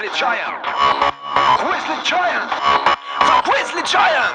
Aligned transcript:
Grizzly 0.00 0.18
Giant. 0.18 0.64
Grizzly 1.60 1.98
Giant. 2.06 2.50
The 3.20 3.42
Grizzly 3.44 3.82
Giant. 3.82 4.34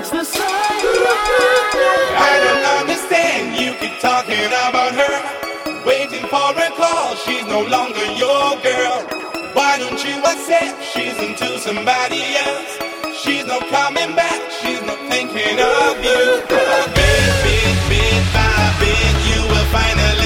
The. 0.00 0.24
I 2.16 2.40
don't 2.40 2.64
understand. 2.80 3.60
You 3.60 3.74
keep 3.76 4.00
talking 4.00 4.46
about 4.48 4.96
her, 4.96 5.84
waiting 5.84 6.24
for 6.24 6.56
a 6.56 6.70
call. 6.72 7.14
She's 7.16 7.44
no 7.44 7.60
longer 7.68 8.06
your 8.16 8.56
girl. 8.64 9.04
Why 9.52 9.76
don't 9.76 10.02
you 10.02 10.16
accept 10.24 10.82
she's 10.82 11.18
into 11.18 11.58
somebody 11.58 12.22
else? 12.32 12.78
She's 13.20 13.44
not 13.44 13.60
coming 13.68 14.16
back. 14.16 14.40
She's 14.50 14.80
not 14.80 14.98
thinking 15.12 15.60
of 15.60 16.02
you. 16.02 16.48
Bit, 16.48 18.24
by 18.32 18.76
bit, 18.80 19.14
you 19.28 19.42
will 19.52 19.68
find 19.68 20.19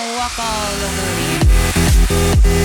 walk 0.00 0.38
all 0.38 0.72
over 0.86 2.61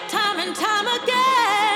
like 0.00 0.14
and 0.38 0.54
time 0.54 0.84
Capitol. 0.86 1.67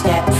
Step 0.00 0.39